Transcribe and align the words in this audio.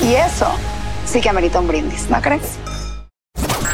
Y 0.00 0.14
eso 0.14 0.46
sí 1.04 1.20
que 1.20 1.28
amerita 1.28 1.60
un 1.60 1.66
brindis, 1.66 2.08
¿no 2.08 2.20
crees? 2.20 2.58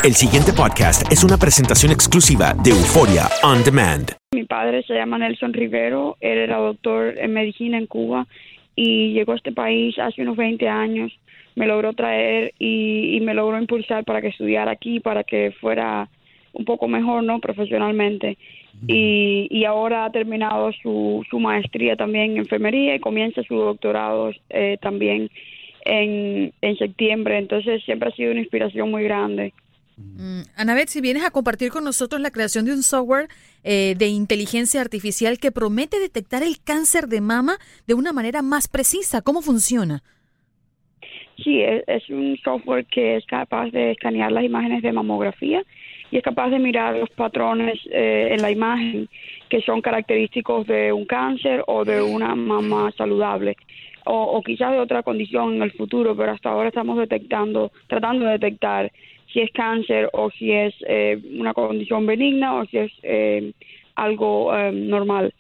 El 0.03 0.13
siguiente 0.15 0.53
podcast 0.53 1.11
es 1.13 1.23
una 1.23 1.37
presentación 1.37 1.93
exclusiva 1.93 2.55
de 2.63 2.71
Euforia 2.71 3.25
On 3.43 3.63
Demand. 3.63 4.13
Mi 4.33 4.45
padre 4.45 4.83
se 4.85 4.95
llama 4.95 5.19
Nelson 5.19 5.53
Rivero, 5.53 6.17
él 6.21 6.39
era 6.39 6.59
doctor 6.59 7.15
en 7.19 7.33
medicina 7.33 7.77
en 7.77 7.87
Cuba 7.87 8.27
y 8.75 9.13
llegó 9.13 9.33
a 9.33 9.37
este 9.37 9.53
país 9.53 9.99
hace 9.99 10.23
unos 10.23 10.37
20 10.37 10.67
años. 10.67 11.13
Me 11.57 11.67
logró 11.67 11.93
traer 11.93 12.55
y, 12.59 13.17
y 13.17 13.21
me 13.21 13.35
logró 13.35 13.59
impulsar 13.59 14.05
para 14.05 14.21
que 14.21 14.29
estudiara 14.29 14.73
aquí, 14.73 15.01
para 15.01 15.25
que 15.25 15.55
fuera 15.61 16.09
un 16.55 16.65
poco 16.65 16.89
mejor, 16.89 17.23
¿no? 17.23 17.39
Profesionalmente. 17.39 18.39
Y, 18.87 19.47
y 19.51 19.65
ahora 19.65 20.07
ha 20.07 20.11
terminado 20.11 20.73
su, 20.83 21.25
su 21.31 21.39
maestría 21.39 21.97
también 21.97 22.33
en 22.33 22.39
enfermería 22.39 22.95
y 22.95 23.01
comienza 23.01 23.43
su 23.43 23.57
doctorado 23.57 24.33
eh, 24.51 24.79
también 24.81 25.31
en, 25.85 26.53
en 26.61 26.77
septiembre. 26.77 27.39
Entonces 27.39 27.83
siempre 27.85 28.09
ha 28.09 28.13
sido 28.13 28.31
una 28.31 28.41
inspiración 28.41 28.91
muy 28.91 29.05
grande. 29.05 29.53
Mm, 29.97 30.43
Anabeth, 30.57 30.89
si 30.89 31.01
vienes 31.01 31.25
a 31.25 31.31
compartir 31.31 31.71
con 31.71 31.85
nosotros 31.85 32.21
la 32.21 32.31
creación 32.31 32.65
de 32.65 32.73
un 32.73 32.83
software 32.83 33.29
eh, 33.63 33.95
de 33.97 34.09
inteligencia 34.09 34.81
artificial 34.81 35.39
que 35.39 35.53
promete 35.53 36.01
detectar 36.01 36.43
el 36.43 36.57
cáncer 36.63 37.07
de 37.07 37.21
mama 37.21 37.59
de 37.87 37.95
una 37.95 38.13
manera 38.13 38.43
más 38.43 38.67
precisa, 38.67 39.23
¿cómo 39.23 39.41
funciona? 39.41 40.03
Sí, 41.43 41.63
es, 41.63 41.85
es 41.87 42.09
un 42.11 42.37
software 42.39 42.87
que 42.87 43.17
es 43.17 43.27
capaz 43.27 43.71
de 43.71 43.93
escanear 43.93 44.33
las 44.33 44.45
imágenes 44.45 44.83
de 44.83 44.93
mamografía 44.93 45.63
y 46.11 46.19
es 46.19 46.23
capaz 46.23 46.51
de 46.51 46.59
mirar 46.59 46.97
los 46.97 47.11
patrones 47.11 47.79
eh, 47.91 48.29
en 48.33 48.43
la 48.43 48.51
imagen 48.51 49.09
que 49.49 49.61
son 49.63 49.81
característicos 49.81 50.67
de 50.67 50.93
un 50.93 51.07
cáncer 51.07 51.63
o 51.67 51.85
de 51.85 52.03
una 52.03 52.35
mama 52.35 52.93
saludable 52.97 53.57
o, 54.05 54.23
o 54.39 54.43
quizás 54.43 54.73
de 54.73 54.79
otra 54.79 55.03
condición 55.03 55.55
en 55.55 55.63
el 55.63 55.73
futuro, 55.73 56.17
pero 56.17 56.33
hasta 56.33 56.51
ahora 56.51 56.69
estamos 56.69 56.99
detectando, 56.99 57.73
tratando 57.89 58.27
de 58.27 58.33
detectar 58.33 58.93
si 59.33 59.41
es 59.41 59.51
cáncer 59.53 60.09
o 60.13 60.31
si 60.31 60.53
es 60.53 60.75
eh, 60.87 61.21
una 61.39 61.53
condición 61.53 62.07
benigna 62.07 62.55
o 62.55 62.67
si 62.67 62.79
es 62.79 62.93
eh, 63.03 63.53
algo 63.97 64.57
eh, 64.57 64.73
normal. 64.73 65.35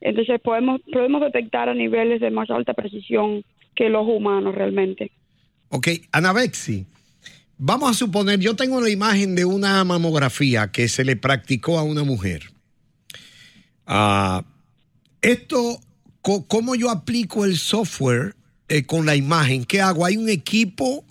Entonces 0.00 0.40
podemos 0.40 0.80
podemos 0.92 1.20
detectar 1.20 1.68
a 1.68 1.74
niveles 1.74 2.20
de 2.20 2.30
más 2.30 2.50
alta 2.50 2.74
precisión 2.74 3.42
que 3.74 3.88
los 3.88 4.06
humanos 4.06 4.54
realmente. 4.54 5.10
Ok, 5.70 5.88
Anabexi, 6.12 6.86
vamos 7.56 7.90
a 7.90 7.94
suponer, 7.94 8.38
yo 8.38 8.54
tengo 8.54 8.80
la 8.80 8.90
imagen 8.90 9.34
de 9.34 9.44
una 9.44 9.82
mamografía 9.84 10.70
que 10.70 10.88
se 10.88 11.04
le 11.04 11.16
practicó 11.16 11.78
a 11.78 11.82
una 11.82 12.04
mujer. 12.04 12.42
Ah, 13.86 14.44
esto, 15.22 15.80
¿cómo 16.46 16.74
yo 16.74 16.90
aplico 16.90 17.44
el 17.44 17.56
software 17.56 18.34
eh, 18.68 18.84
con 18.84 19.06
la 19.06 19.16
imagen? 19.16 19.64
¿Qué 19.64 19.80
hago? 19.80 20.04
¿Hay 20.04 20.16
un 20.16 20.28
equipo 20.28 21.04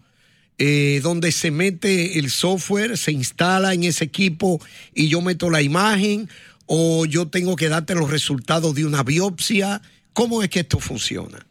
eh, 0.60 1.00
donde 1.02 1.32
se 1.32 1.50
mete 1.52 2.20
el 2.20 2.30
software, 2.30 2.98
se 2.98 3.12
instala 3.12 3.74
en 3.74 3.84
ese 3.84 4.06
equipo 4.06 4.60
y 4.94 5.10
yo 5.10 5.22
meto 5.22 5.50
la 5.50 5.62
imagen? 5.62 6.30
¿O 6.68 7.06
yo 7.06 7.30
tengo 7.30 7.56
que 7.56 7.70
darte 7.70 7.96
los 7.96 8.12
resultados 8.12 8.76
de 8.76 8.86
una 8.86 9.04
biopsia? 9.04 9.82
¿Cómo 10.14 10.44
es 10.44 10.50
que 10.50 10.60
esto 10.60 10.80
funciona? 10.80 11.46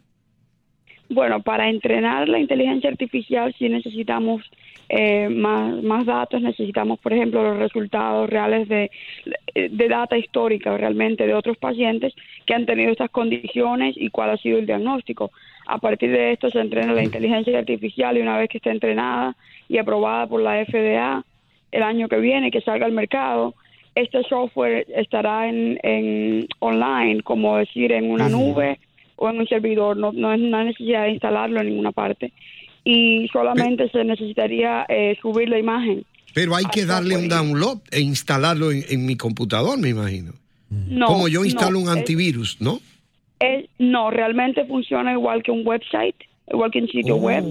Bueno, 1.08 1.42
para 1.42 1.68
entrenar 1.70 2.28
la 2.28 2.38
inteligencia 2.38 2.90
artificial 2.90 3.54
sí 3.58 3.68
necesitamos 3.68 4.42
eh, 4.88 5.28
más, 5.28 5.82
más 5.82 6.06
datos, 6.06 6.40
necesitamos, 6.40 6.98
por 7.00 7.12
ejemplo, 7.12 7.42
los 7.42 7.58
resultados 7.58 8.30
reales 8.30 8.68
de, 8.68 8.90
de 9.54 9.88
data 9.88 10.16
histórica 10.16 10.76
realmente 10.76 11.26
de 11.26 11.34
otros 11.34 11.56
pacientes 11.56 12.14
que 12.46 12.54
han 12.54 12.66
tenido 12.66 12.92
estas 12.92 13.10
condiciones 13.10 13.96
y 13.96 14.10
cuál 14.10 14.30
ha 14.30 14.36
sido 14.36 14.58
el 14.58 14.66
diagnóstico. 14.66 15.32
A 15.66 15.78
partir 15.78 16.10
de 16.12 16.32
esto 16.32 16.50
se 16.50 16.60
entrena 16.60 16.92
la 16.92 17.02
inteligencia 17.02 17.58
artificial 17.58 18.16
y 18.16 18.20
una 18.20 18.38
vez 18.38 18.48
que 18.48 18.58
esté 18.58 18.70
entrenada 18.70 19.36
y 19.68 19.78
aprobada 19.78 20.26
por 20.26 20.40
la 20.40 20.64
FDA 20.64 21.24
el 21.72 21.82
año 21.82 22.08
que 22.08 22.18
viene, 22.18 22.50
que 22.50 22.60
salga 22.60 22.86
al 22.86 22.92
mercado, 22.92 23.54
este 23.94 24.22
software 24.24 24.86
estará 24.94 25.48
en, 25.48 25.78
en 25.82 26.46
online, 26.60 27.22
como 27.22 27.56
decir, 27.56 27.92
en 27.92 28.10
una 28.10 28.28
nube 28.28 28.78
o 29.16 29.28
en 29.28 29.38
un 29.38 29.46
servidor, 29.48 29.96
no, 29.96 30.12
no 30.12 30.32
es 30.32 30.40
no 30.40 30.58
hay 30.58 30.66
necesidad 30.66 31.04
de 31.04 31.12
instalarlo 31.12 31.60
en 31.60 31.68
ninguna 31.68 31.92
parte. 31.92 32.32
Y 32.88 33.26
solamente 33.32 33.88
se 33.90 34.04
necesitaría 34.04 34.86
eh, 34.88 35.16
subir 35.20 35.48
la 35.48 35.58
imagen. 35.58 36.04
Pero 36.34 36.54
hay 36.54 36.64
que 36.66 36.84
darle 36.86 37.16
un 37.16 37.28
download 37.28 37.78
e 37.90 38.00
instalarlo 38.00 38.70
en, 38.70 38.84
en 38.88 39.04
mi 39.06 39.16
computador, 39.16 39.76
me 39.78 39.88
imagino. 39.88 40.32
No, 40.70 41.06
Como 41.06 41.26
yo 41.26 41.44
instalo 41.44 41.72
no, 41.72 41.78
un 41.80 41.84
es- 41.84 41.96
antivirus, 41.96 42.60
¿no? 42.60 42.78
es- 43.40 43.66
no, 43.80 44.10
realmente 44.10 44.64
funciona 44.66 45.12
igual 45.12 45.42
que 45.42 45.50
un 45.50 45.66
website, 45.66 46.14
igual 46.52 46.70
que 46.70 46.78
un 46.80 46.88
sitio 46.88 47.16
Oh, 47.16 47.20
web, 47.20 47.44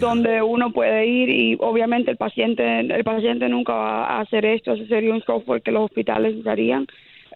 donde 0.00 0.40
uno 0.40 0.72
puede 0.72 1.06
ir 1.06 1.28
y 1.28 1.56
obviamente 1.60 2.10
el 2.10 2.16
paciente, 2.16 2.80
el 2.80 3.04
paciente 3.04 3.46
nunca 3.50 3.74
va 3.74 4.06
a 4.06 4.20
hacer 4.20 4.46
esto, 4.46 4.72
ese 4.72 4.86
sería 4.86 5.12
un 5.12 5.22
software 5.22 5.60
que 5.60 5.70
los 5.70 5.84
hospitales 5.84 6.34
usarían. 6.34 6.86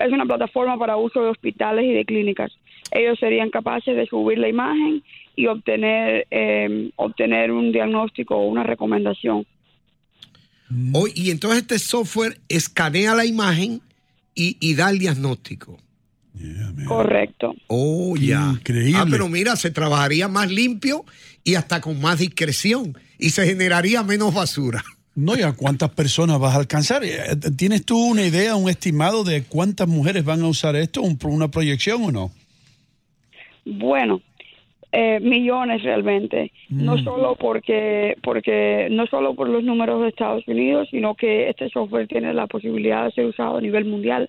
Es 0.00 0.10
una 0.10 0.24
plataforma 0.24 0.78
para 0.78 0.96
uso 0.96 1.22
de 1.22 1.28
hospitales 1.30 1.84
y 1.84 1.92
de 1.92 2.04
clínicas. 2.06 2.50
Ellos 2.92 3.18
serían 3.18 3.50
capaces 3.50 3.96
de 3.96 4.06
subir 4.06 4.38
la 4.38 4.48
imagen 4.48 5.02
y 5.34 5.46
obtener 5.46 6.26
eh, 6.30 6.90
obtener 6.96 7.50
un 7.50 7.72
diagnóstico 7.72 8.36
o 8.36 8.46
una 8.46 8.62
recomendación. 8.62 9.46
Oh, 10.92 11.06
y 11.14 11.30
entonces 11.30 11.60
este 11.62 11.78
software 11.78 12.38
escanea 12.48 13.14
la 13.14 13.26
imagen 13.26 13.80
y, 14.34 14.56
y 14.60 14.74
da 14.74 14.90
el 14.90 14.98
diagnóstico. 14.98 15.78
Correcto. 16.86 17.54
Oh, 17.68 18.16
ya. 18.16 18.52
Increíble. 18.54 18.94
Ah, 18.98 19.06
pero 19.10 19.28
mira, 19.28 19.54
se 19.56 19.70
trabajaría 19.70 20.28
más 20.28 20.50
limpio 20.50 21.04
y 21.44 21.54
hasta 21.54 21.80
con 21.80 22.00
más 22.00 22.18
discreción 22.18 22.96
y 23.18 23.30
se 23.30 23.46
generaría 23.46 24.02
menos 24.02 24.32
basura. 24.34 24.82
No, 25.14 25.36
¿y 25.36 25.42
a 25.42 25.52
cuántas 25.52 25.90
personas 25.90 26.38
vas 26.40 26.54
a 26.54 26.58
alcanzar? 26.58 27.04
Eh, 27.04 27.18
¿Tienes 27.56 27.84
tú 27.84 27.98
una 27.98 28.24
idea, 28.24 28.56
un 28.56 28.70
estimado 28.70 29.24
de 29.24 29.42
cuántas 29.44 29.86
mujeres 29.86 30.24
van 30.24 30.40
a 30.40 30.46
usar 30.46 30.74
esto, 30.76 31.02
un- 31.02 31.18
una 31.24 31.48
proyección 31.50 32.02
o 32.04 32.10
no? 32.12 32.30
Bueno, 33.64 34.20
eh, 34.90 35.20
millones 35.20 35.82
realmente, 35.82 36.52
no 36.68 36.96
Mm. 36.96 37.04
solo 37.04 37.34
porque 37.36 38.16
porque 38.22 38.88
no 38.90 39.06
solo 39.06 39.34
por 39.34 39.48
los 39.48 39.62
números 39.64 40.02
de 40.02 40.08
Estados 40.08 40.46
Unidos, 40.46 40.88
sino 40.90 41.14
que 41.14 41.48
este 41.48 41.68
software 41.70 42.06
tiene 42.08 42.34
la 42.34 42.46
posibilidad 42.46 43.04
de 43.04 43.12
ser 43.12 43.26
usado 43.26 43.56
a 43.56 43.60
nivel 43.60 43.84
mundial. 43.86 44.28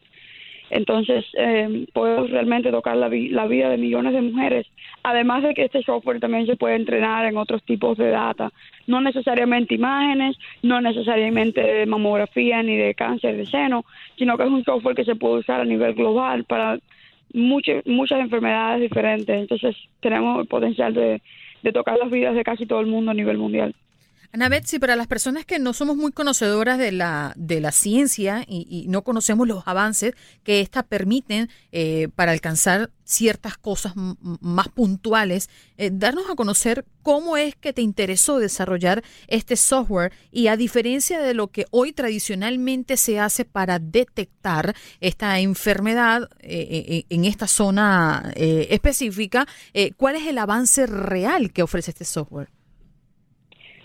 Entonces, 0.69 1.25
eh, 1.37 1.85
podemos 1.93 2.31
realmente 2.31 2.71
tocar 2.71 2.95
la, 2.97 3.07
vi- 3.07 3.29
la 3.29 3.45
vida 3.45 3.69
de 3.69 3.77
millones 3.77 4.13
de 4.13 4.21
mujeres. 4.21 4.65
Además 5.03 5.43
de 5.43 5.53
que 5.53 5.65
este 5.65 5.83
software 5.83 6.19
también 6.19 6.47
se 6.47 6.55
puede 6.55 6.75
entrenar 6.75 7.25
en 7.25 7.37
otros 7.37 7.61
tipos 7.63 7.97
de 7.97 8.09
data, 8.09 8.49
no 8.87 8.99
necesariamente 9.01 9.75
imágenes, 9.75 10.35
no 10.63 10.79
necesariamente 10.81 11.61
de 11.61 11.85
mamografía 11.85 12.63
ni 12.63 12.75
de 12.77 12.95
cáncer 12.95 13.37
de 13.37 13.45
seno, 13.45 13.83
sino 14.17 14.35
que 14.37 14.43
es 14.45 14.49
un 14.49 14.63
software 14.63 14.95
que 14.95 15.05
se 15.05 15.15
puede 15.15 15.39
usar 15.39 15.59
a 15.61 15.65
nivel 15.65 15.93
global 15.93 16.45
para 16.45 16.79
muchas 17.33 17.85
muchas 17.85 18.19
enfermedades 18.19 18.81
diferentes. 18.81 19.35
Entonces, 19.35 19.75
tenemos 19.99 20.39
el 20.39 20.47
potencial 20.47 20.93
de, 20.93 21.21
de 21.61 21.71
tocar 21.71 21.97
las 21.97 22.11
vidas 22.11 22.35
de 22.35 22.43
casi 22.43 22.65
todo 22.65 22.79
el 22.79 22.87
mundo 22.87 23.11
a 23.11 23.15
nivel 23.15 23.37
mundial. 23.37 23.75
Ana 24.35 24.49
Betsy, 24.49 24.79
para 24.79 24.95
las 24.95 25.05
personas 25.05 25.45
que 25.45 25.59
no 25.59 25.73
somos 25.73 25.95
muy 25.95 26.11
conocedoras 26.11 26.79
de 26.79 26.91
la, 26.91 27.33
de 27.35 27.61
la 27.61 27.71
ciencia 27.71 28.43
y, 28.47 28.87
no 28.89 29.03
conocemos 29.03 29.47
los 29.47 29.67
avances 29.67 30.15
que 30.43 30.59
ésta 30.59 30.81
permiten 30.81 31.51
eh, 31.71 32.07
para 32.15 32.31
alcanzar 32.31 32.89
ciertas 33.03 33.59
cosas 33.59 33.93
más 33.95 34.69
puntuales, 34.69 35.51
eh, 35.77 35.91
darnos 35.93 36.31
a 36.31 36.35
conocer 36.35 36.83
cómo 37.03 37.37
es 37.37 37.55
que 37.55 37.73
te 37.73 37.83
interesó 37.83 38.39
desarrollar 38.39 39.03
este 39.27 39.55
software 39.55 40.11
y 40.31 40.47
a 40.47 40.57
diferencia 40.57 41.21
de 41.21 41.35
lo 41.35 41.49
que 41.49 41.67
hoy 41.69 41.93
tradicionalmente 41.93 42.97
se 42.97 43.19
hace 43.19 43.45
para 43.45 43.77
detectar 43.77 44.75
esta 44.99 45.37
enfermedad 45.37 46.27
eh, 46.39 47.05
en 47.07 47.25
esta 47.25 47.45
zona 47.45 48.33
específica, 48.35 49.47
¿cuál 49.95 50.15
es 50.15 50.25
el 50.25 50.39
avance 50.39 50.87
real 50.87 51.53
que 51.53 51.61
ofrece 51.61 51.91
este 51.91 52.05
software? 52.05 52.49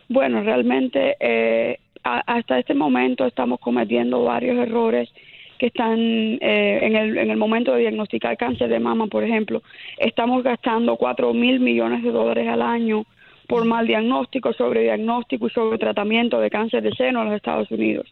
Bueno, 0.09 0.43
realmente 0.43 1.17
eh, 1.21 1.79
hasta 2.03 2.59
este 2.59 2.75
momento 2.75 3.27
estamos 3.27 3.61
cometiendo 3.61 4.25
varios 4.25 4.57
errores 4.57 5.13
que 5.59 5.67
están 5.67 5.99
eh, 5.99 6.79
en, 6.83 6.97
el, 6.97 7.19
en 7.19 7.31
el 7.31 7.37
momento 7.37 7.73
de 7.75 7.81
diagnosticar 7.81 8.37
cáncer 8.37 8.69
de 8.69 8.81
mama, 8.81 9.09
por 9.09 9.25
ejemplo. 9.25 9.63
Estamos 9.99 10.43
gastando 10.43 10.97
4 10.97 11.35
mil 11.35 11.61
millones 11.61 12.03
de 12.03 12.11
dólares 12.11 12.49
al 12.49 12.63
año 12.63 13.05
por 13.49 13.65
mal 13.65 13.87
diagnóstico, 13.87 14.53
sobre 14.53 14.83
diagnóstico 14.83 15.47
y 15.47 15.51
sobre 15.51 15.79
tratamiento 15.79 16.39
de 16.39 16.51
cáncer 16.51 16.83
de 16.83 16.93
seno 16.93 17.23
en 17.23 17.29
los 17.29 17.37
Estados 17.37 17.71
Unidos. 17.71 18.07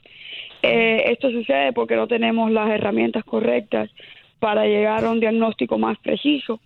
Eh, 0.63 1.05
esto 1.07 1.31
sucede 1.31 1.73
porque 1.73 1.95
no 1.95 2.09
tenemos 2.09 2.51
las 2.51 2.69
herramientas 2.71 3.23
correctas 3.25 3.91
para 4.39 4.67
llegar 4.67 5.05
a 5.05 5.11
un 5.11 5.21
diagnóstico 5.21 5.79
más 5.79 5.99
preciso 5.99 6.61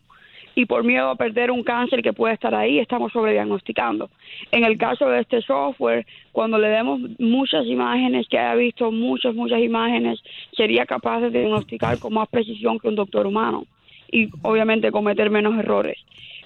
y 0.55 0.67
por 0.67 0.85
miedo 0.85 1.09
a 1.09 1.17
perder 1.17 1.51
un 1.51 1.63
cáncer 1.63 2.03
que 2.03 2.13
puede 2.13 2.35
estar 2.35 2.55
ahí, 2.55 2.79
estamos 2.79 3.13
sobrediagnosticando. 3.13 4.11
En 4.51 4.65
el 4.65 4.77
caso 4.79 5.09
de 5.09 5.21
este 5.21 5.43
software, 5.43 6.07
cuando 6.33 6.59
le 6.59 6.69
demos 6.69 7.01
muchas 7.19 7.67
imágenes, 7.67 8.27
que 8.29 8.39
haya 8.39 8.55
visto 8.55 8.91
muchas, 8.91 9.35
muchas 9.35 9.61
imágenes, 9.61 10.21
sería 10.57 10.87
capaz 10.87 11.21
de 11.21 11.31
diagnosticar 11.31 11.99
con 11.99 12.15
más 12.15 12.29
precisión 12.29 12.79
que 12.79 12.89
un 12.89 12.97
doctor 12.97 13.27
humano 13.27 13.67
y 14.11 14.29
obviamente 14.43 14.91
cometer 14.91 15.31
menos 15.31 15.59
errores. 15.59 15.99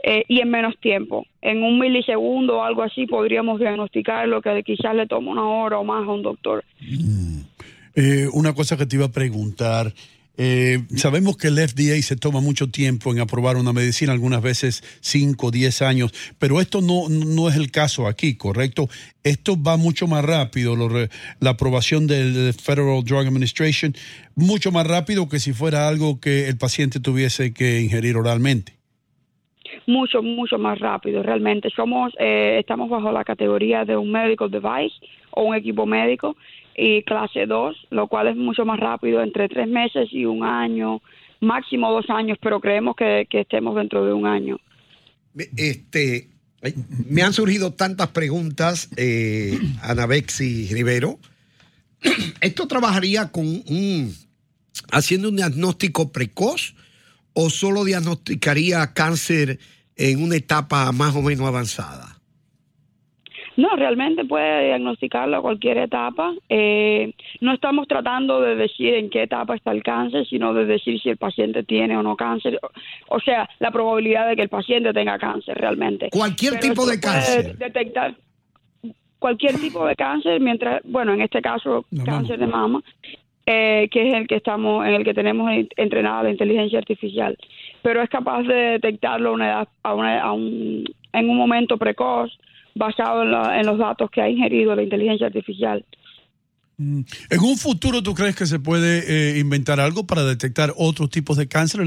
Eh, 0.06 0.23
y 0.29 0.41
en 0.41 0.51
menos 0.51 0.79
tiempo. 0.81 1.27
En 1.41 1.62
un 1.62 1.79
milisegundo 1.79 2.59
o 2.59 2.62
algo 2.62 2.83
así 2.83 3.06
podríamos 3.06 3.59
diagnosticar 3.59 4.29
lo 4.29 4.43
que 4.43 4.62
quizás 4.62 4.95
le 4.95 5.06
toma 5.06 5.33
una 5.33 5.49
hora 5.49 5.79
o 5.79 5.85
más 5.85 6.06
a 6.06 6.12
un 6.12 6.23
doctor. 6.23 6.62
Eh, 7.97 8.29
una 8.35 8.53
cosa 8.53 8.77
que 8.77 8.85
te 8.85 8.97
iba 8.97 9.06
a 9.06 9.11
preguntar. 9.11 9.95
Eh, 10.37 10.81
sabemos 10.97 11.37
que 11.37 11.49
el 11.49 11.57
FDA 11.57 12.01
se 12.03 12.17
toma 12.17 12.41
mucho 12.41 12.69
tiempo 12.69 13.13
en 13.13 13.21
aprobar 13.21 13.57
una 13.57 13.73
medicina, 13.73 14.13
algunas 14.13 14.43
veces 14.43 14.83
5 15.01 15.47
o 15.47 15.51
10 15.51 15.83
años, 15.83 16.35
pero 16.39 16.61
esto 16.61 16.81
no, 16.81 17.09
no 17.09 17.49
es 17.49 17.57
el 17.57 17.71
caso 17.71 18.09
aquí, 18.09 18.37
¿correcto? 18.37 18.89
Esto 19.23 19.61
va 19.61 19.77
mucho 19.77 20.07
más 20.09 20.25
rápido, 20.25 20.75
lo 20.75 20.89
la 21.41 21.51
aprobación 21.51 22.07
del 22.07 22.53
Federal 22.53 23.05
Drug 23.05 23.27
Administration, 23.27 23.95
mucho 24.35 24.73
más 24.73 24.87
rápido 24.87 25.29
que 25.29 25.39
si 25.39 25.53
fuera 25.53 25.89
algo 25.89 26.21
que 26.21 26.49
el 26.49 26.59
paciente 26.59 27.01
tuviese 27.01 27.55
que 27.55 27.81
ingerir 27.81 28.17
oralmente. 28.17 28.75
mucho, 29.87 30.23
mucho 30.23 30.59
más 30.59 30.79
rápido. 30.79 31.23
Realmente 31.23 31.69
somos, 31.71 32.13
eh, 32.19 32.57
estamos 32.59 32.89
bajo 32.89 33.13
la 33.13 33.25
categoría 33.25 33.85
de 33.85 33.97
un 33.97 34.11
medical 34.11 34.51
device 34.51 34.95
o 35.31 35.45
un 35.45 35.55
equipo 35.55 35.87
médico 35.87 36.37
y 36.76 37.03
clase 37.03 37.47
2, 37.47 37.88
lo 37.91 38.09
cual 38.09 38.29
es 38.29 38.37
mucho 38.37 38.65
más 38.65 38.81
rápido, 38.81 39.23
entre 39.23 39.49
tres 39.49 39.69
meses 39.69 40.09
y 40.12 40.25
un 40.25 40.44
año, 40.44 41.00
máximo 41.41 41.93
dos 41.93 42.09
años, 42.11 42.38
pero 42.41 42.61
creemos 42.61 42.97
que, 42.97 43.26
que 43.29 43.41
estemos 43.41 43.76
dentro 43.76 44.05
de 44.05 44.12
un 44.12 44.26
año. 44.26 44.59
Este, 45.56 46.29
me 47.09 47.23
han 47.23 47.32
surgido 47.32 47.73
tantas 47.73 48.09
preguntas, 48.09 48.88
eh, 48.97 49.59
Ana 49.82 50.06
Bexi 50.06 50.69
Rivero. 50.73 51.19
¿Esto 52.41 52.67
trabajaría 52.67 53.31
con 53.31 53.47
un, 53.47 54.15
haciendo 54.91 55.29
un 55.29 55.37
diagnóstico 55.37 56.12
precoz 56.12 56.75
o 57.32 57.50
solo 57.50 57.85
diagnosticaría 57.85 58.93
cáncer 58.94 59.59
en 59.97 60.23
una 60.23 60.37
etapa 60.37 60.91
más 60.93 61.15
o 61.15 61.23
menos 61.23 61.47
avanzada? 61.47 62.14
No, 63.56 63.77
realmente 63.77 64.25
puede 64.25 64.67
diagnosticarlo 64.67 65.37
a 65.37 65.43
cualquier 65.43 65.79
etapa. 65.79 66.35
Eh, 66.49 67.12
no 67.41 67.53
estamos 67.53 67.87
tratando 67.87 68.41
de 68.41 68.56
decir 68.56 68.95
en 68.95 69.11
qué 69.11 69.23
etapa 69.23 69.55
está 69.55 69.71
el 69.71 69.83
cáncer, 69.83 70.27
sino 70.27 70.53
de 70.55 70.65
decir 70.67 71.01
si 71.01 71.09
el 71.11 71.17
paciente 71.17 71.62
tiene 71.62 71.97
o 71.97 72.03
no 72.03 72.17
cáncer. 72.17 72.59
O, 73.09 73.21
sea, 73.21 73.49
la 73.61 73.71
probabilidad 73.71 74.29
de 74.29 74.35
que 74.37 74.43
el 74.43 74.49
paciente 74.49 74.93
tenga 74.93 75.19
cáncer 75.19 75.56
realmente. 75.56 76.11
Cualquier 76.11 76.55
Pero 76.61 76.69
tipo 76.75 76.87
de 76.87 76.99
cáncer. 77.01 77.56
Detectar 77.56 78.15
cualquier 79.19 79.55
tipo 79.59 79.87
de 79.87 79.95
cáncer, 79.97 80.41
mientras, 80.41 80.83
bueno, 80.85 81.15
en 81.15 81.23
este 81.23 81.41
caso, 81.41 81.87
cáncer 82.05 82.39
de 82.39 82.47
mama, 82.47 82.83
eh, 83.47 83.89
que 83.91 84.09
es 84.09 84.15
el 84.15 84.27
que 84.27 84.37
estamos, 84.37 84.87
en 84.87 84.95
el 84.95 85.05
que 85.05 85.15
tenemos 85.15 85.51
en- 85.51 85.69
entrenada 85.77 86.25
la 86.25 86.31
inteligencia 86.31 86.79
artificial. 86.79 87.37
Pero 87.83 88.03
es 88.03 88.11
capaz 88.11 88.43
de 88.43 88.55
detectarlo 88.55 89.31
a 89.31 89.33
una 89.33 89.47
edad, 89.47 89.69
a 89.83 89.95
una- 89.95 90.21
a 90.23 90.33
un- 90.33 90.85
en 91.12 91.31
un 91.31 91.37
momento 91.37 91.79
precoz, 91.79 92.37
basado 92.75 93.23
en, 93.23 93.31
la- 93.31 93.61
en 93.61 93.67
los 93.67 93.79
datos 93.79 94.11
que 94.11 94.21
ha 94.21 94.29
ingerido 94.29 94.75
la 94.75 94.82
inteligencia 94.82 95.26
artificial. 95.26 95.85
Mm. 96.76 97.03
¿En 97.31 97.41
un 97.41 97.56
futuro 97.56 98.03
tú 98.03 98.15
crees 98.15 98.35
que 98.35 98.47
se 98.47 98.59
puede 98.59 99.05
eh, 99.06 99.38
inventar 99.38 99.79
algo 99.79 100.06
para 100.09 100.25
detectar 100.25 100.75
otros 100.76 101.09
tipos 101.09 101.37
de 101.37 101.47
cáncer? 101.47 101.81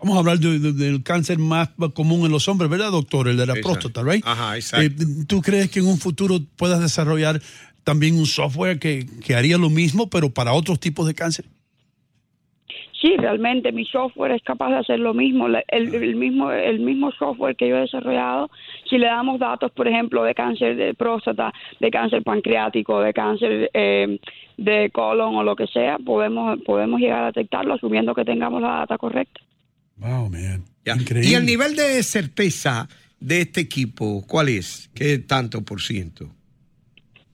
Vamos 0.00 0.16
a 0.16 0.18
hablar 0.18 0.38
de- 0.40 0.58
de- 0.58 0.72
del 0.72 1.04
cáncer 1.04 1.38
más 1.38 1.68
común 1.94 2.26
en 2.26 2.32
los 2.32 2.48
hombres, 2.48 2.68
¿verdad, 2.68 2.90
doctor? 2.90 3.28
El 3.28 3.36
de 3.36 3.46
la 3.46 3.52
Exacto. 3.52 3.80
próstata, 3.92 4.02
¿right? 4.02 4.24
Ajá, 4.26 4.56
exacto. 4.56 5.02
Eh, 5.04 5.06
¿Tú 5.28 5.40
crees 5.40 5.70
que 5.70 5.78
en 5.78 5.86
un 5.86 5.98
futuro 5.98 6.40
puedas 6.56 6.80
desarrollar 6.80 7.40
también 7.84 8.16
un 8.16 8.26
software 8.26 8.80
que, 8.80 9.06
que 9.24 9.36
haría 9.36 9.56
lo 9.56 9.70
mismo, 9.70 10.10
pero 10.10 10.30
para 10.34 10.52
otros 10.52 10.80
tipos 10.80 11.06
de 11.06 11.14
cáncer? 11.14 11.44
Sí, 13.04 13.18
realmente 13.18 13.70
mi 13.70 13.84
software 13.84 14.32
es 14.32 14.42
capaz 14.42 14.70
de 14.70 14.76
hacer 14.78 14.98
lo 14.98 15.12
mismo, 15.12 15.46
La- 15.46 15.62
el, 15.68 15.94
el 15.94 16.16
mismo 16.16 16.50
el 16.50 16.80
mismo 16.80 17.12
software 17.12 17.54
que 17.54 17.68
yo 17.68 17.76
he 17.76 17.80
desarrollado. 17.80 18.48
Si 18.88 18.96
le 18.96 19.04
damos 19.08 19.38
datos, 19.38 19.70
por 19.72 19.86
ejemplo, 19.86 20.24
de 20.24 20.34
cáncer 20.34 20.74
de 20.74 20.94
próstata, 20.94 21.52
de 21.80 21.90
cáncer 21.90 22.22
pancreático, 22.22 23.02
de 23.02 23.12
cáncer 23.12 23.70
eh, 23.74 24.18
de 24.56 24.88
colon 24.90 25.34
o 25.34 25.42
lo 25.42 25.54
que 25.54 25.66
sea, 25.66 25.98
podemos 25.98 26.58
podemos 26.64 26.98
llegar 26.98 27.24
a 27.24 27.26
detectarlo 27.26 27.74
asumiendo 27.74 28.14
que 28.14 28.24
tengamos 28.24 28.62
la 28.62 28.68
data 28.78 28.96
correcta. 28.96 29.38
Wow, 29.98 30.30
man. 30.30 30.64
Increíble. 30.86 31.28
¿Y 31.30 31.34
el 31.34 31.44
nivel 31.44 31.76
de 31.76 32.02
certeza 32.02 32.88
de 33.20 33.42
este 33.42 33.60
equipo, 33.60 34.24
cuál 34.26 34.48
es? 34.48 34.90
¿Qué 34.94 35.18
tanto 35.18 35.62
por 35.62 35.82
ciento? 35.82 36.30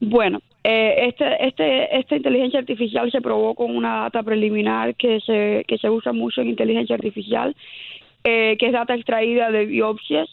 Bueno, 0.00 0.40
eh, 0.62 1.08
este, 1.08 1.46
este, 1.46 1.98
esta 1.98 2.16
inteligencia 2.16 2.60
artificial 2.60 3.10
se 3.10 3.20
probó 3.20 3.54
con 3.54 3.74
una 3.74 4.02
data 4.02 4.22
preliminar 4.22 4.94
que 4.94 5.20
se, 5.20 5.64
que 5.66 5.78
se 5.78 5.88
usa 5.88 6.12
mucho 6.12 6.40
en 6.40 6.48
inteligencia 6.48 6.94
artificial, 6.96 7.56
eh, 8.24 8.56
que 8.58 8.66
es 8.66 8.72
data 8.72 8.94
extraída 8.94 9.50
de 9.50 9.66
biopsias, 9.66 10.28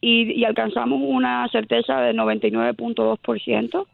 y, 0.00 0.32
y 0.32 0.44
alcanzamos 0.44 1.00
una 1.02 1.48
certeza 1.48 2.00
de 2.00 2.14
99.2% 2.14 3.86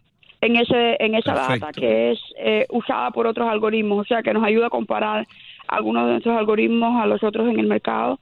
en, 0.45 0.57
ese, 0.57 0.97
en 1.01 1.15
esa 1.15 1.35
data 1.35 1.73
que 1.73 2.13
es 2.13 2.21
eh, 2.39 2.67
usada 2.69 3.11
por 3.11 3.27
otros 3.27 3.49
algoritmos, 3.49 4.01
o 4.01 4.05
sea, 4.05 4.23
que 4.23 4.35
nos 4.35 4.45
ayuda 4.45 4.67
a 4.67 4.71
comparar 4.71 5.27
algunos 5.67 6.05
de 6.05 6.13
nuestros 6.13 6.37
algoritmos 6.37 7.01
a 7.03 7.07
los 7.07 7.23
otros 7.23 7.49
en 7.49 7.59
el 7.59 7.67
mercado. 7.67 8.21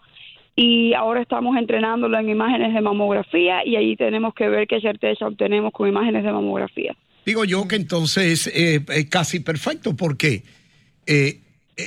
Y 0.55 0.93
ahora 0.95 1.21
estamos 1.23 1.57
entrenándolo 1.57 2.19
en 2.19 2.29
imágenes 2.29 2.75
de 2.75 2.81
mamografía 2.81 3.67
y 3.67 3.75
ahí 3.77 3.97
tenemos 3.97 4.35
que 4.35 4.49
ver 4.49 4.69
qué 4.69 4.81
certeza 4.81 5.27
obtenemos 5.27 5.73
con 5.73 5.89
imágenes 5.89 6.23
de 6.23 6.33
mamografía. 6.33 6.95
Digo 7.25 7.45
yo 7.45 7.69
que 7.69 7.77
entonces 7.77 8.51
eh, 8.53 8.85
es 8.89 9.07
casi 9.07 9.41
perfecto 9.41 9.97
porque 9.97 10.43
eh, 11.07 11.41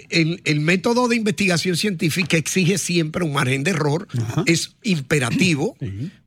el, 0.09 0.41
el 0.45 0.59
método 0.59 1.07
de 1.07 1.15
investigación 1.15 1.75
científica 1.75 2.37
exige 2.37 2.77
siempre 2.77 3.23
un 3.23 3.33
margen 3.33 3.63
de 3.63 3.71
error, 3.71 4.07
es 4.45 4.75
imperativo, 4.83 5.77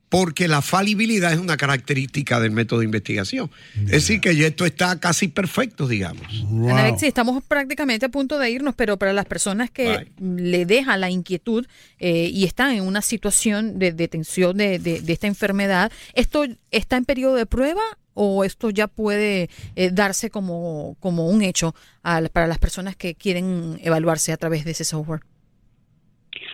porque 0.09 0.47
la 0.47 0.61
falibilidad 0.63 1.31
es 1.31 1.37
una 1.39 1.55
característica 1.55 2.39
del 2.39 2.49
método 2.51 2.79
de 2.79 2.85
investigación. 2.85 3.51
Es 3.85 3.91
decir, 3.91 4.19
que 4.21 4.35
ya 4.35 4.47
esto 4.47 4.65
está 4.65 4.99
casi 4.99 5.27
perfecto, 5.27 5.87
digamos. 5.87 6.23
Ana 6.71 6.81
Alexis, 6.85 7.07
estamos 7.09 7.43
prácticamente 7.43 8.07
a 8.07 8.09
punto 8.09 8.39
de 8.39 8.49
irnos, 8.49 8.73
pero 8.75 8.97
para 8.97 9.13
las 9.13 9.25
personas 9.25 9.69
que 9.69 10.07
le 10.19 10.65
deja 10.65 10.97
la 10.97 11.09
inquietud 11.11 11.67
eh, 11.99 12.29
y 12.33 12.45
están 12.45 12.71
en 12.73 12.83
una 12.83 13.01
situación 13.03 13.77
de 13.77 13.91
detención 13.93 14.57
de, 14.57 14.79
de, 14.79 15.01
de 15.01 15.13
esta 15.13 15.27
enfermedad, 15.27 15.91
¿esto 16.15 16.43
está 16.71 16.97
en 16.97 17.05
periodo 17.05 17.35
de 17.35 17.45
prueba 17.45 17.81
o 18.15 18.43
esto 18.43 18.69
ya 18.71 18.87
puede 18.87 19.49
eh, 19.75 19.91
darse 19.93 20.29
como, 20.29 20.97
como 20.99 21.27
un 21.29 21.41
hecho 21.43 21.73
al- 22.03 22.29
para 22.29 22.47
las 22.47 22.57
personas 22.57 22.95
que 22.95 23.13
quieren 23.15 23.79
evaluarse 23.83 24.31
a 24.33 24.37
través 24.37 24.65
de 24.65 24.71
ese 24.71 24.83
software? 24.83 25.21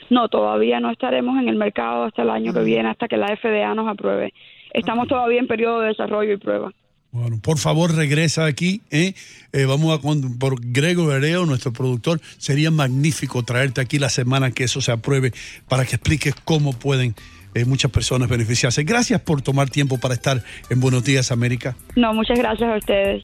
No, 0.09 0.27
todavía 0.29 0.79
no 0.79 0.91
estaremos 0.91 1.39
en 1.39 1.49
el 1.49 1.55
mercado 1.55 2.03
hasta 2.03 2.21
el 2.21 2.29
año 2.29 2.53
que 2.53 2.61
viene, 2.61 2.89
hasta 2.89 3.07
que 3.07 3.17
la 3.17 3.35
FDA 3.35 3.73
nos 3.73 3.87
apruebe. 3.87 4.33
Estamos 4.73 5.07
todavía 5.07 5.39
en 5.39 5.47
periodo 5.47 5.81
de 5.81 5.87
desarrollo 5.89 6.33
y 6.33 6.37
prueba. 6.37 6.71
Bueno, 7.11 7.39
por 7.41 7.57
favor, 7.57 7.95
regresa 7.95 8.45
aquí. 8.45 8.81
¿eh? 8.91 9.13
Eh, 9.53 9.65
vamos 9.65 9.97
a 9.97 10.01
con, 10.01 10.37
por 10.37 10.55
Grego 10.59 11.05
Bereo, 11.05 11.45
nuestro 11.45 11.71
productor. 11.71 12.19
Sería 12.37 12.71
magnífico 12.71 13.43
traerte 13.43 13.79
aquí 13.79 13.99
la 13.99 14.09
semana 14.09 14.51
que 14.51 14.65
eso 14.65 14.81
se 14.81 14.91
apruebe 14.91 15.31
para 15.69 15.85
que 15.85 15.95
expliques 15.95 16.35
cómo 16.43 16.73
pueden 16.73 17.15
eh, 17.53 17.63
muchas 17.63 17.89
personas 17.89 18.27
beneficiarse. 18.27 18.83
Gracias 18.83 19.21
por 19.21 19.41
tomar 19.41 19.69
tiempo 19.69 19.97
para 19.97 20.13
estar 20.13 20.43
en 20.69 20.81
Buenos 20.81 21.05
Días, 21.05 21.31
América. 21.31 21.77
No, 21.95 22.13
muchas 22.13 22.37
gracias 22.37 22.69
a 22.69 22.75
ustedes. 22.75 23.23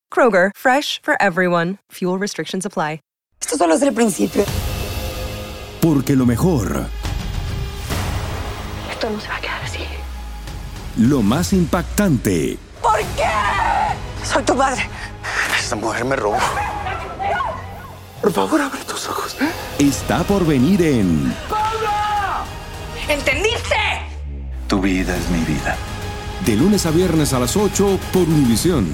Kroger, 0.13 0.51
fresh 0.55 0.99
for 1.01 1.15
everyone. 1.21 1.77
Fuel 1.91 2.19
restrictions 2.19 2.65
apply. 2.65 2.99
Esto 3.41 3.57
solo 3.57 3.73
es 3.73 3.81
el 3.81 3.91
principio. 3.93 4.45
Porque 5.81 6.15
lo 6.15 6.25
mejor, 6.27 6.85
Esto 8.91 9.09
no 9.09 9.19
se 9.19 9.27
va 9.27 9.35
a 9.37 9.41
quedar 9.41 9.61
así. 9.63 9.79
lo 10.97 11.23
más 11.23 11.53
impactante, 11.53 12.57
¿Por 12.81 12.99
qué? 13.15 13.29
Soy 14.23 14.43
tu 14.43 14.55
padre. 14.55 14.87
Esta 15.59 15.75
mujer 15.75 16.05
me 16.05 16.15
robó. 16.15 16.37
Por 18.21 18.31
favor, 18.31 18.61
abre 18.61 18.79
tus 18.83 19.07
ojos. 19.09 19.35
está 19.79 20.23
por 20.23 20.45
venir 20.45 20.81
en 20.83 21.33
¿Entendiste? 23.09 23.75
Tu 24.67 24.79
vida 24.79 25.17
es 25.17 25.27
mi 25.29 25.39
vida. 25.45 25.75
De 26.45 26.55
lunes 26.55 26.85
a 26.85 26.91
viernes 26.91 27.33
a 27.33 27.39
las 27.39 27.57
8 27.57 27.99
por 28.13 28.21
Univisión. 28.23 28.93